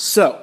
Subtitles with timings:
[0.00, 0.40] So,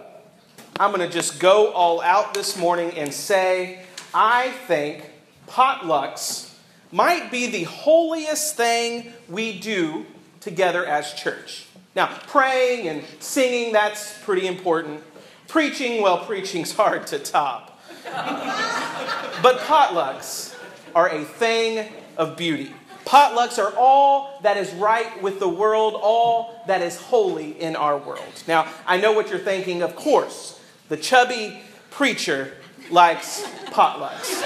[0.80, 3.82] I'm going to just go all out this morning and say
[4.14, 5.10] I think
[5.48, 6.54] potlucks
[6.92, 10.06] might be the holiest thing we do
[10.42, 11.66] together as church.
[11.96, 15.02] Now, praying and singing, that's pretty important.
[15.48, 17.82] Preaching, well, preaching's hard to top.
[18.06, 20.56] but potlucks
[20.94, 22.74] are a thing of beauty.
[23.08, 27.98] Potlucks are all that is right with the world, all that is holy in our
[27.98, 28.44] world.
[28.50, 29.82] Now, I know what you're thinking.
[29.82, 30.60] Of course,
[30.90, 32.52] the chubby preacher
[32.92, 34.44] likes potlucks.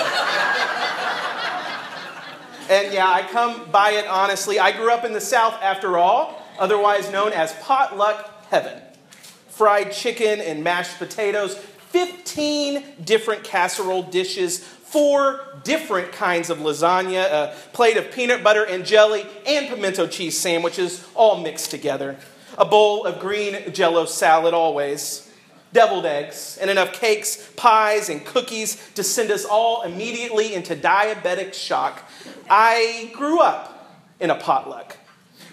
[2.70, 4.60] and yeah, I come by it honestly.
[4.60, 8.80] I grew up in the South, after all, otherwise known as potluck heaven.
[9.50, 11.56] Fried chicken and mashed potatoes,
[11.92, 18.86] 15 different casserole dishes four different kinds of lasagna, a plate of peanut butter and
[18.86, 22.18] jelly, and pimento cheese sandwiches all mixed together,
[22.58, 25.32] a bowl of green jello salad always,
[25.72, 31.54] deviled eggs, and enough cakes, pies, and cookies to send us all immediately into diabetic
[31.54, 32.04] shock.
[32.50, 34.98] I grew up in a potluck.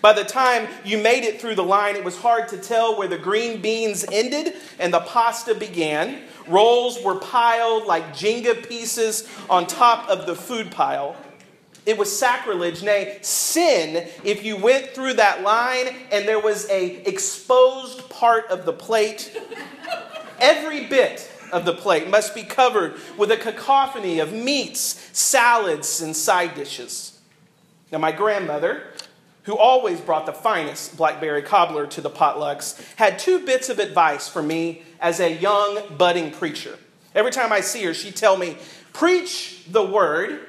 [0.01, 3.09] By the time you made it through the line, it was hard to tell where
[3.09, 6.23] the green beans ended and the pasta began.
[6.47, 11.17] Rolls were piled like Jenga pieces on top of the food pile.
[11.85, 16.97] It was sacrilege, nay, sin, if you went through that line and there was a
[17.09, 19.35] exposed part of the plate.
[20.39, 26.15] Every bit of the plate must be covered with a cacophony of meats, salads, and
[26.15, 27.19] side dishes.
[27.91, 28.93] Now, my grandmother,
[29.49, 34.29] who always brought the finest blackberry cobbler to the potlucks, had two bits of advice
[34.29, 36.79] for me as a young budding preacher.
[37.15, 38.59] Every time I see her, she'd tell me,
[38.93, 40.47] Preach the word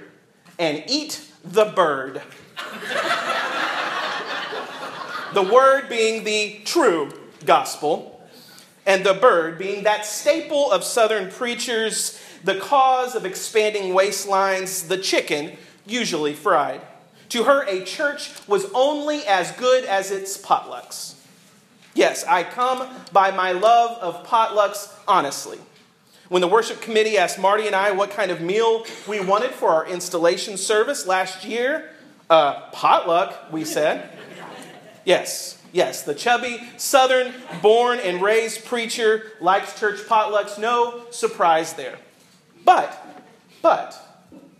[0.59, 2.21] and eat the bird.
[5.33, 7.09] the word being the true
[7.45, 8.21] gospel,
[8.85, 14.97] and the bird being that staple of Southern preachers, the cause of expanding waistlines, the
[14.97, 15.55] chicken,
[15.85, 16.81] usually fried.
[17.29, 21.15] To her, a church was only as good as its potlucks.
[21.93, 25.59] Yes, I come by my love of potlucks honestly.
[26.29, 29.69] When the worship committee asked Marty and I what kind of meal we wanted for
[29.69, 31.89] our installation service last year,
[32.29, 34.09] uh, potluck, we said.
[35.05, 40.59] Yes, yes, the chubby, southern, born and raised preacher likes church potlucks.
[40.59, 41.97] No surprise there.
[42.63, 42.95] But,
[43.63, 43.99] but,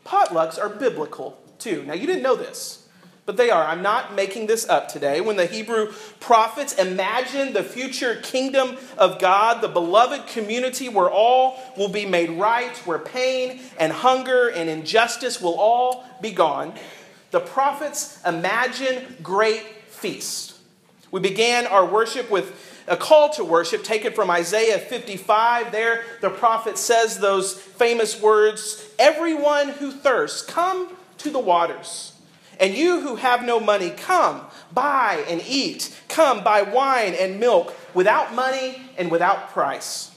[0.04, 1.84] potlucks are biblical too.
[1.84, 2.88] Now, you didn't know this,
[3.26, 3.64] but they are.
[3.64, 5.22] I'm not making this up today.
[5.22, 11.60] When the Hebrew prophets imagined the future kingdom of God, the beloved community where all
[11.78, 16.74] will be made right, where pain and hunger and injustice will all be gone,
[17.32, 20.56] the prophets imagine great feast.
[21.12, 25.72] We began our worship with a call to worship taken from Isaiah 55.
[25.72, 32.14] There, the prophet says those famous words Everyone who thirsts, come to the waters.
[32.60, 34.42] And you who have no money, come,
[34.74, 35.96] buy and eat.
[36.10, 40.14] Come, buy wine and milk without money and without price.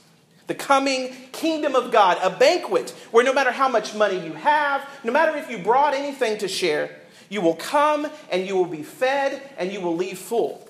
[0.49, 4.89] The coming kingdom of God, a banquet where no matter how much money you have,
[5.05, 6.91] no matter if you brought anything to share,
[7.29, 10.69] you will come and you will be fed and you will leave full.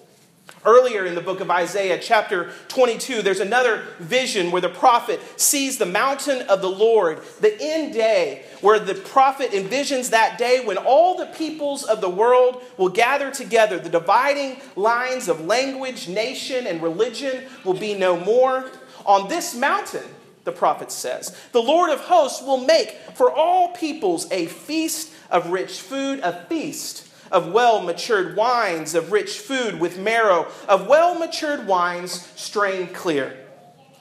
[0.64, 5.78] Earlier in the book of Isaiah, chapter 22, there's another vision where the prophet sees
[5.78, 10.76] the mountain of the Lord, the end day, where the prophet envisions that day when
[10.78, 13.78] all the peoples of the world will gather together.
[13.78, 18.70] The dividing lines of language, nation, and religion will be no more.
[19.04, 20.04] On this mountain,
[20.44, 25.50] the prophet says, the Lord of hosts will make for all peoples a feast of
[25.50, 31.18] rich food, a feast of well matured wines, of rich food with marrow, of well
[31.18, 33.36] matured wines strained clear.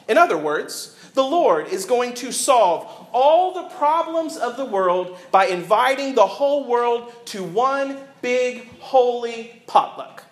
[0.08, 5.18] In other words, the Lord is going to solve all the problems of the world
[5.31, 10.24] by inviting the whole world to one big holy potluck.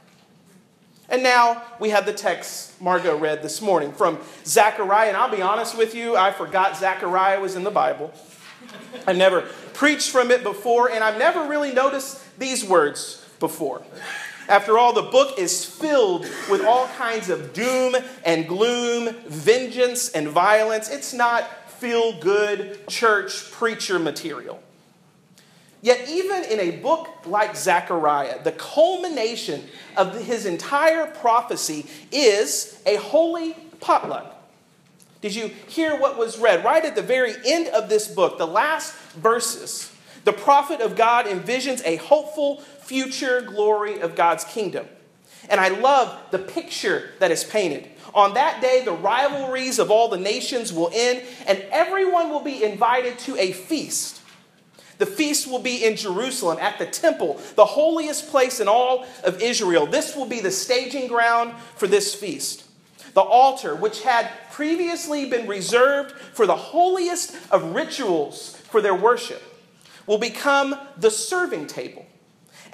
[1.09, 5.07] And now we have the text Margot read this morning from Zechariah.
[5.07, 8.13] And I'll be honest with you, I forgot Zechariah was in the Bible.
[9.07, 9.41] I've never
[9.73, 13.81] preached from it before, and I've never really noticed these words before.
[14.47, 17.95] After all, the book is filled with all kinds of doom
[18.25, 20.89] and gloom, vengeance and violence.
[20.89, 24.61] It's not feel good church preacher material.
[25.81, 29.63] Yet, even in a book like Zechariah, the culmination
[29.95, 34.35] of his entire prophecy is a holy potluck.
[35.21, 36.63] Did you hear what was read?
[36.63, 39.91] Right at the very end of this book, the last verses,
[40.23, 44.87] the prophet of God envisions a hopeful future glory of God's kingdom.
[45.49, 47.89] And I love the picture that is painted.
[48.13, 52.63] On that day, the rivalries of all the nations will end, and everyone will be
[52.63, 54.21] invited to a feast.
[54.97, 59.41] The feast will be in Jerusalem at the temple, the holiest place in all of
[59.41, 59.85] Israel.
[59.85, 62.65] This will be the staging ground for this feast.
[63.13, 69.41] The altar, which had previously been reserved for the holiest of rituals for their worship,
[70.05, 72.05] will become the serving table.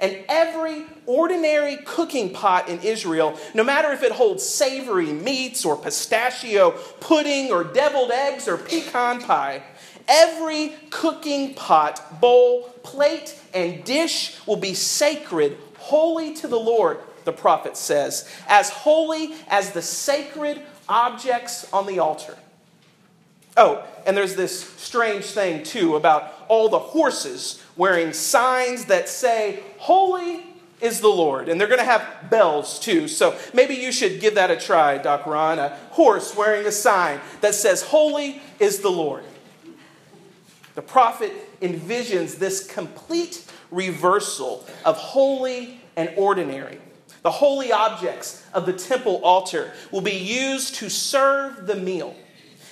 [0.00, 5.76] And every ordinary cooking pot in Israel, no matter if it holds savory meats or
[5.76, 9.62] pistachio pudding or deviled eggs or pecan pie,
[10.06, 17.32] every cooking pot, bowl, plate, and dish will be sacred, holy to the Lord, the
[17.32, 22.36] prophet says, as holy as the sacred objects on the altar.
[23.56, 29.62] Oh, and there's this strange thing, too, about all the horses wearing signs that say,
[29.78, 30.44] Holy
[30.80, 31.48] is the Lord.
[31.48, 33.08] And they're going to have bells, too.
[33.08, 35.58] So maybe you should give that a try, Doc Ron.
[35.58, 39.24] A horse wearing a sign that says, Holy is the Lord.
[40.74, 41.32] The prophet
[41.62, 46.78] envisions this complete reversal of holy and ordinary.
[47.26, 52.14] The holy objects of the temple altar will be used to serve the meal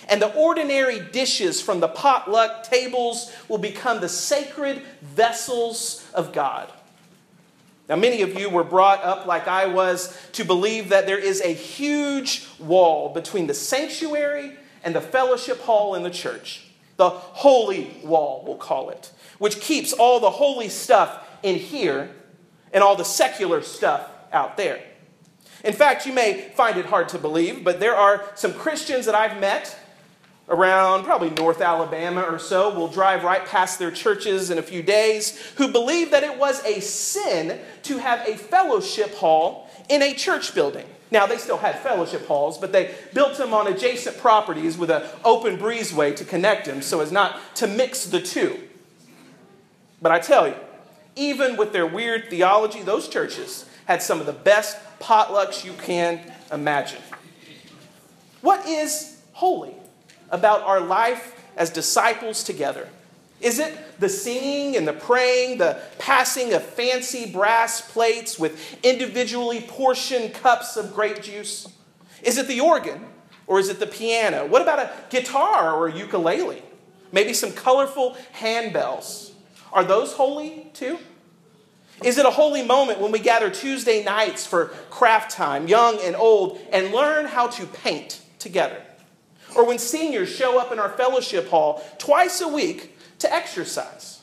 [0.08, 6.70] and the ordinary dishes from the potluck tables will become the sacred vessels of God.
[7.88, 11.40] Now, many of you were brought up, like I was, to believe that there is
[11.40, 16.64] a huge wall between the sanctuary and the fellowship hall in the church.
[16.96, 22.08] The holy wall, we'll call it, which keeps all the holy stuff in here
[22.72, 24.82] and all the secular stuff out there.
[25.64, 29.14] In fact, you may find it hard to believe, but there are some Christians that
[29.14, 29.78] I've met
[30.48, 32.76] around probably North Alabama or so.
[32.76, 36.62] We'll drive right past their churches in a few days who believe that it was
[36.64, 40.86] a sin to have a fellowship hall in a church building.
[41.10, 45.04] Now, they still had fellowship halls, but they built them on adjacent properties with an
[45.24, 48.58] open breezeway to connect them so as not to mix the two.
[50.02, 50.56] But I tell you,
[51.16, 56.20] even with their weird theology, those churches had some of the best potlucks you can
[56.50, 57.00] imagine.
[58.40, 59.74] What is holy?
[60.34, 62.88] about our life as disciples together?
[63.40, 69.60] Is it the singing and the praying, the passing of fancy brass plates with individually
[69.60, 71.68] portioned cups of grape juice?
[72.22, 73.06] Is it the organ
[73.46, 74.46] or is it the piano?
[74.46, 76.62] What about a guitar or a ukulele?
[77.12, 79.33] Maybe some colorful handbells.
[79.74, 80.98] Are those holy too?
[82.02, 86.16] Is it a holy moment when we gather Tuesday nights for craft time, young and
[86.16, 88.80] old, and learn how to paint together?
[89.54, 94.22] or when seniors show up in our fellowship hall twice a week to exercise?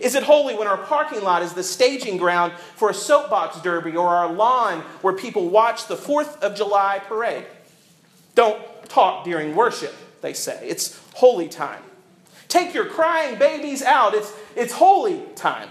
[0.00, 3.96] Is it holy when our parking lot is the staging ground for a soapbox derby
[3.96, 7.44] or our lawn where people watch the 4th of July parade?
[8.34, 10.66] Don't talk during worship, they say.
[10.66, 11.82] It's holy time.
[12.50, 14.12] Take your crying babies out.
[14.12, 15.70] It's, it's holy time.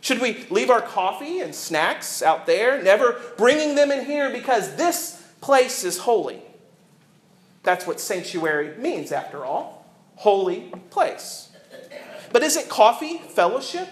[0.00, 4.76] Should we leave our coffee and snacks out there, never bringing them in here because
[4.76, 6.40] this place is holy?
[7.64, 9.78] That's what sanctuary means, after all
[10.18, 11.48] holy place.
[12.32, 13.88] But isn't coffee fellowship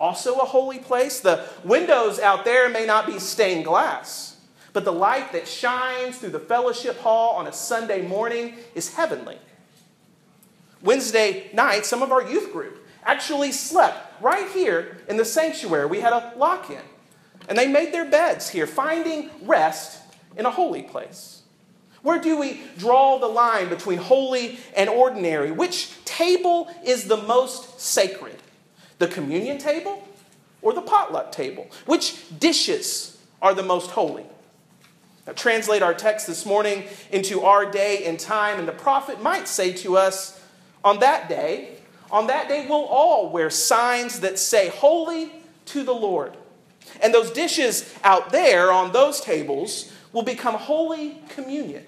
[0.00, 1.20] also a holy place?
[1.20, 4.36] The windows out there may not be stained glass,
[4.72, 9.38] but the light that shines through the fellowship hall on a Sunday morning is heavenly.
[10.82, 15.86] Wednesday night, some of our youth group actually slept right here in the sanctuary.
[15.86, 16.82] We had a lock in,
[17.48, 20.02] and they made their beds here, finding rest
[20.36, 21.42] in a holy place.
[22.02, 25.50] Where do we draw the line between holy and ordinary?
[25.50, 28.36] Which table is the most sacred?
[28.98, 30.06] The communion table
[30.62, 31.68] or the potluck table?
[31.86, 34.26] Which dishes are the most holy?
[35.26, 39.46] Now, translate our text this morning into our day and time, and the prophet might
[39.46, 40.37] say to us,
[40.84, 41.78] on that day,
[42.10, 45.30] on that day, we'll all wear signs that say, Holy
[45.66, 46.36] to the Lord.
[47.02, 51.84] And those dishes out there on those tables will become Holy Communion.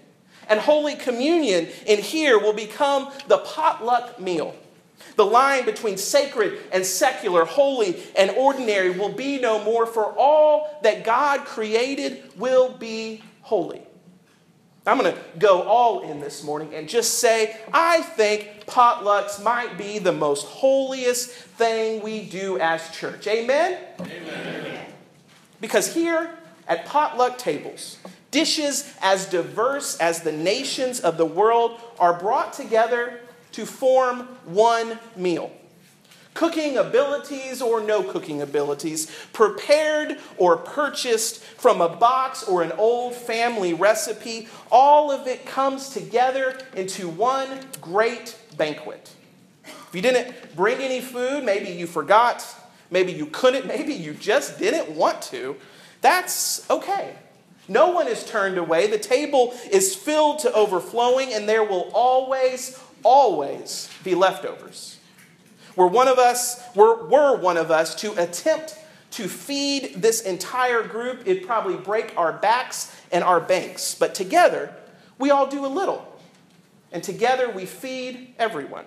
[0.49, 4.55] And Holy Communion in here will become the potluck meal.
[5.17, 10.79] The line between sacred and secular, holy and ordinary will be no more, for all
[10.83, 13.83] that God created will be holy.
[14.87, 19.77] I'm going to go all in this morning and just say, I think potlucks might
[19.77, 23.27] be the most holiest thing we do as church.
[23.27, 23.79] Amen?
[24.01, 24.87] Amen.
[25.61, 26.31] Because here
[26.67, 27.99] at potluck tables,
[28.31, 33.21] dishes as diverse as the nations of the world are brought together
[33.53, 35.53] to form one meal.
[36.41, 43.15] Cooking abilities or no cooking abilities, prepared or purchased from a box or an old
[43.15, 49.11] family recipe, all of it comes together into one great banquet.
[49.67, 52.43] If you didn't bring any food, maybe you forgot,
[52.91, 55.57] maybe you couldn't, maybe you just didn't want to,
[56.01, 57.17] that's okay.
[57.69, 58.87] No one is turned away.
[58.87, 65.00] The table is filled to overflowing, and there will always, always be leftovers.
[65.81, 68.79] Were one of us, were, were one of us to attempt
[69.13, 73.95] to feed this entire group, it'd probably break our backs and our banks.
[73.95, 74.75] But together,
[75.19, 76.21] we all do a little.
[76.93, 78.85] And together we feed everyone.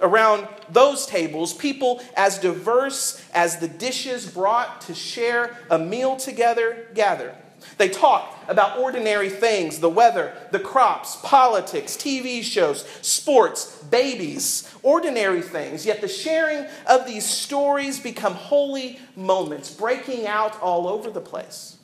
[0.00, 6.86] Around those tables, people as diverse as the dishes brought to share a meal together
[6.94, 7.34] gather.
[7.76, 15.42] They talk about ordinary things the weather, the crops, politics, TV shows, sports, babies, ordinary
[15.42, 15.84] things.
[15.84, 21.76] Yet the sharing of these stories become holy moments, breaking out all over the place.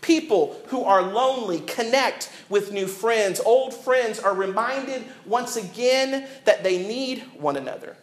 [0.00, 3.40] People who are lonely connect with new friends.
[3.40, 7.96] Old friends are reminded once again that they need one another.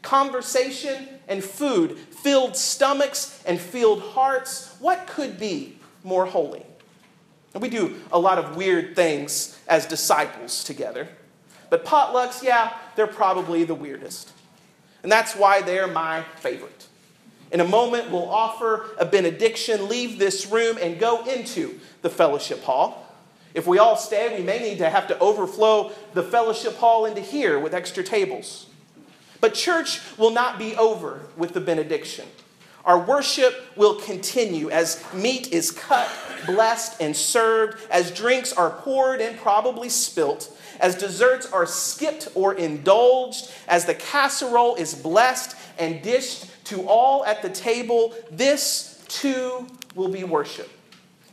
[0.00, 6.64] Conversation and food, filled stomachs and filled hearts, what could be more holy?
[7.54, 11.08] And we do a lot of weird things as disciples together.
[11.70, 14.32] But potlucks, yeah, they're probably the weirdest.
[15.02, 16.86] And that's why they're my favorite.
[17.52, 22.62] In a moment, we'll offer a benediction, leave this room, and go into the fellowship
[22.64, 23.00] hall.
[23.54, 27.20] If we all stay, we may need to have to overflow the fellowship hall into
[27.20, 28.66] here with extra tables.
[29.40, 32.26] But church will not be over with the benediction.
[32.84, 36.08] Our worship will continue as meat is cut,
[36.44, 42.54] blessed, and served, as drinks are poured and probably spilt, as desserts are skipped or
[42.54, 48.14] indulged, as the casserole is blessed and dished to all at the table.
[48.30, 50.68] This too will be worship.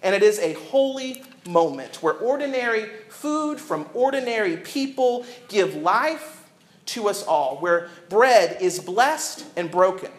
[0.03, 6.46] And it is a holy moment where ordinary food from ordinary people give life
[6.88, 10.12] to us all, where bread is blessed and broken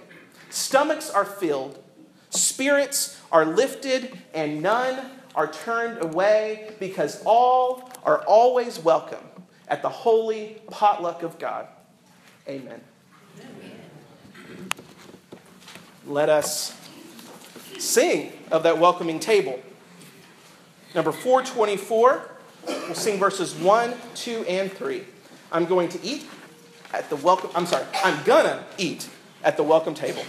[0.53, 1.83] Stomachs are filled,
[2.29, 9.25] spirits are lifted, and none are turned away because all are always welcome
[9.67, 11.69] at the holy potluck of God.
[12.47, 12.83] Amen.
[16.07, 16.79] Let us
[17.79, 19.59] sing of that welcoming table.
[20.95, 22.31] Number 424,
[22.67, 25.03] we'll sing verses 1, 2, and 3.
[25.51, 26.27] I'm going to eat
[26.93, 29.09] at the welcome, I'm sorry, I'm gonna eat
[29.45, 30.25] at the welcome table.